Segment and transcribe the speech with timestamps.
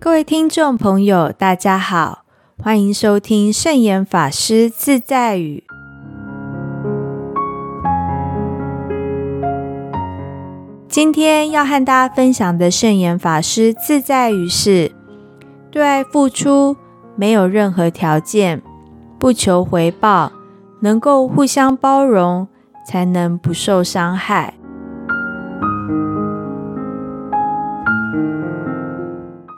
[0.00, 2.22] 各位听众朋友，大家好，
[2.62, 5.64] 欢迎收听圣严法师自在语。
[10.88, 14.92] 今天要和大家分享的圣严法师自在语是：
[15.72, 16.76] 对爱付出，
[17.16, 18.62] 没有任何条件，
[19.18, 20.30] 不求回报，
[20.80, 22.46] 能够互相包容，
[22.86, 24.57] 才能不受伤害。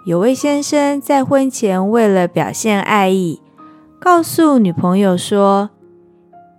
[0.05, 3.43] 有位先生在婚前为了表现爱意，
[4.01, 5.69] 告诉女朋友说：“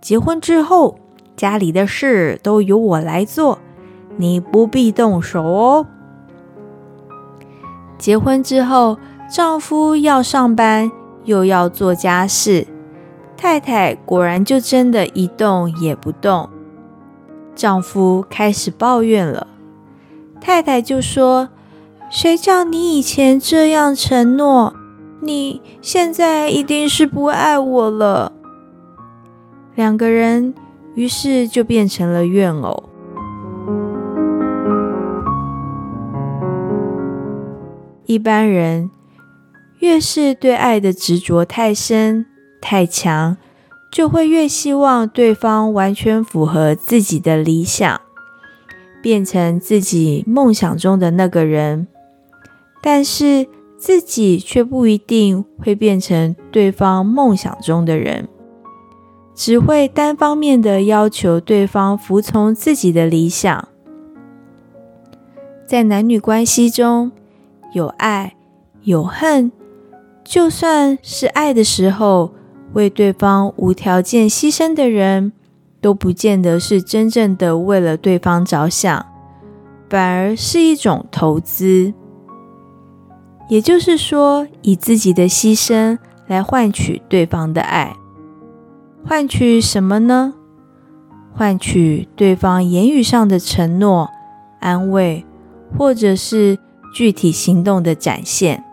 [0.00, 0.96] 结婚之后，
[1.34, 3.58] 家里的事都由我来做，
[4.16, 5.86] 你不必动手哦。”
[7.98, 8.96] 结婚之后，
[9.28, 10.92] 丈夫要上班，
[11.24, 12.68] 又要做家事，
[13.36, 16.48] 太太果然就真的一动也不动。
[17.56, 19.48] 丈夫开始抱怨了，
[20.40, 21.48] 太太就说。
[22.12, 24.74] 谁叫你以前这样承诺？
[25.22, 28.32] 你现在一定是不爱我了。
[29.74, 30.52] 两个人
[30.94, 32.84] 于是就变成了怨偶。
[38.04, 38.90] 一般人
[39.78, 42.26] 越是对爱的执着太深
[42.60, 43.38] 太强，
[43.90, 47.98] 就会越希望对方完全符合自己的理想，
[49.02, 51.86] 变成自己梦想中的那个人。
[52.82, 53.46] 但是
[53.78, 58.28] 自己却不一定会变成对方梦想中的人，
[59.34, 63.68] 只会单方面的要求对方服从自己的理想。
[65.64, 67.12] 在男女关系中，
[67.72, 68.34] 有爱
[68.82, 69.50] 有恨，
[70.22, 72.32] 就算是爱的时候，
[72.74, 75.32] 为对方无条件牺牲的人，
[75.80, 79.06] 都不见得是真正的为了对方着想，
[79.88, 81.94] 反而是一种投资。
[83.52, 87.94] 也就是说，以自己的牺牲来换取对方的爱，
[89.04, 90.32] 换取什么呢？
[91.34, 94.08] 换取对方言语上的承诺、
[94.60, 95.26] 安慰，
[95.76, 96.58] 或者是
[96.94, 98.64] 具体行动的展现。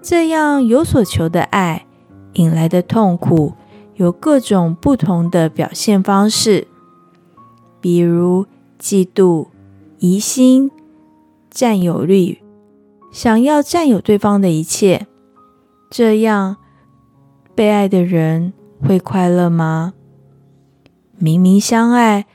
[0.00, 1.86] 这样有所求的爱
[2.34, 3.54] 引来的痛苦，
[3.96, 6.68] 有各种不同的表现方式，
[7.80, 8.46] 比如
[8.80, 9.48] 嫉妒、
[9.98, 10.70] 疑心、
[11.50, 12.39] 占有欲。
[13.10, 15.06] 想要占有对方的一切，
[15.90, 16.56] 这样
[17.54, 19.94] 被爱的人会快乐吗？
[21.18, 22.26] 明明相爱，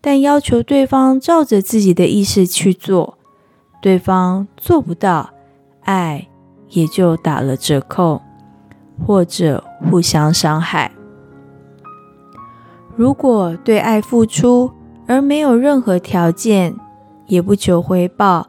[0.00, 3.16] 但要求对方照着自己的意思去做，
[3.80, 5.30] 对方做不到，
[5.82, 6.28] 爱
[6.68, 8.20] 也就打了折扣，
[9.06, 10.90] 或者互相伤害。
[12.96, 14.70] 如果对爱付出
[15.06, 16.74] 而没有任何条件，
[17.26, 18.48] 也不求回报。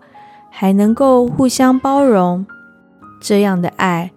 [0.58, 2.46] 还能够互相包容，
[3.20, 4.12] 这样的爱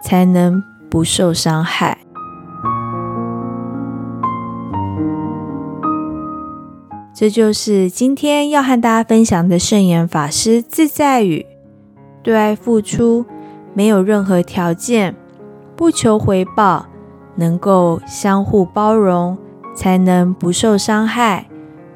[0.00, 1.98] 才能不受伤害。
[7.12, 11.44] 这就是今天要和大家分享的圣严法师自在语：
[12.22, 13.26] 对爱付出，
[13.74, 15.16] 没有任何条件，
[15.74, 16.86] 不求回报，
[17.34, 19.36] 能够相互包容，
[19.74, 21.48] 才能不受伤害。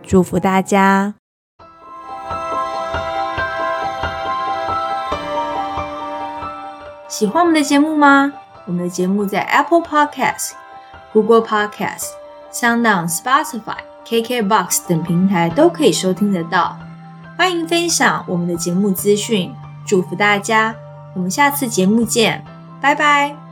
[0.02, 1.14] 祝福大家！
[7.19, 8.31] 喜欢我们的节目吗？
[8.66, 10.50] 我们的节目在 Apple Podcast、
[11.15, 12.09] Google Podcast、
[12.53, 16.76] SoundOn、Spotify、KKBox 等平台都可以收听得到。
[17.38, 19.50] 欢迎分享我们的节目资讯，
[19.87, 20.75] 祝福大家！
[21.15, 22.44] 我们下次节目见，
[22.82, 23.45] 拜拜。